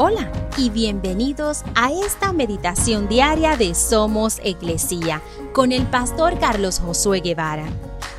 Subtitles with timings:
[0.00, 5.20] Hola y bienvenidos a esta meditación diaria de Somos Iglesia
[5.52, 7.64] con el pastor Carlos Josué Guevara.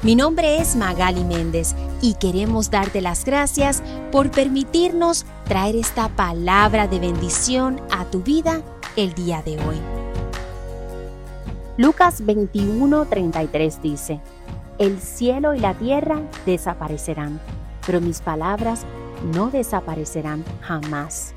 [0.02, 3.82] Mi nombre es Magali Méndez y queremos darte las gracias
[4.12, 8.62] por permitirnos traer esta palabra de bendición a tu vida
[8.98, 9.78] el día de hoy.
[11.78, 14.20] Lucas 21:33 dice,
[14.80, 17.40] El cielo y la tierra desaparecerán,
[17.86, 18.82] pero mis palabras
[19.34, 21.36] no desaparecerán jamás.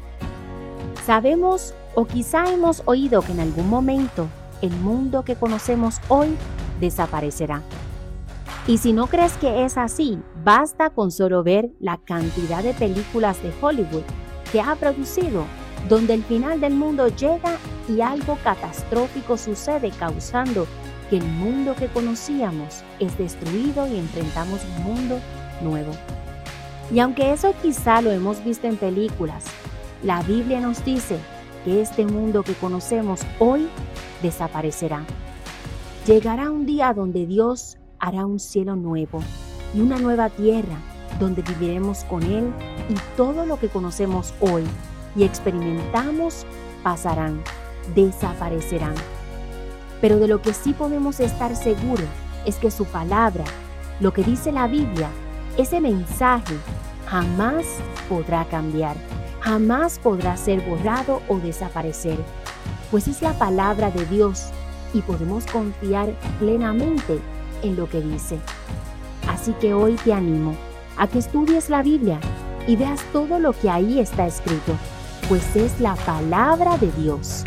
[1.04, 4.28] Sabemos o quizá hemos oído que en algún momento
[4.60, 6.36] el mundo que conocemos hoy
[6.80, 7.62] desaparecerá.
[8.66, 13.42] Y si no crees que es así, basta con solo ver la cantidad de películas
[13.42, 14.04] de Hollywood
[14.52, 15.44] que ha producido,
[15.88, 17.56] donde el final del mundo llega
[17.88, 20.66] y algo catastrófico sucede causando
[21.10, 25.18] que el mundo que conocíamos es destruido y enfrentamos un mundo
[25.60, 25.90] nuevo.
[26.92, 29.44] Y aunque eso quizá lo hemos visto en películas,
[30.02, 31.18] la Biblia nos dice
[31.64, 33.68] que este mundo que conocemos hoy
[34.20, 35.04] desaparecerá.
[36.06, 39.22] Llegará un día donde Dios hará un cielo nuevo
[39.72, 40.76] y una nueva tierra
[41.20, 42.52] donde viviremos con Él
[42.88, 44.64] y todo lo que conocemos hoy
[45.14, 46.46] y experimentamos
[46.82, 47.40] pasarán,
[47.94, 48.94] desaparecerán.
[50.00, 52.06] Pero de lo que sí podemos estar seguros
[52.44, 53.44] es que su palabra,
[54.00, 55.10] lo que dice la Biblia,
[55.56, 56.56] ese mensaje
[57.06, 57.64] jamás
[58.08, 58.96] podrá cambiar
[59.42, 62.18] jamás podrá ser borrado o desaparecer,
[62.90, 64.46] pues es la palabra de Dios
[64.94, 67.18] y podemos confiar plenamente
[67.62, 68.38] en lo que dice.
[69.28, 70.54] Así que hoy te animo
[70.96, 72.20] a que estudies la Biblia
[72.66, 74.74] y veas todo lo que ahí está escrito,
[75.28, 77.44] pues es la palabra de Dios.